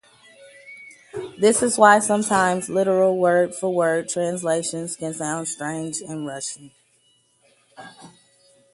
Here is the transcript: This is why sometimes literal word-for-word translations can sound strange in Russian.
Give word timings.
This 1.37 1.61
is 1.61 1.77
why 1.77 1.99
sometimes 1.99 2.69
literal 2.71 3.19
word-for-word 3.19 4.09
translations 4.09 4.95
can 4.97 5.13
sound 5.13 5.47
strange 5.47 5.99
in 6.01 6.25
Russian. 6.25 6.71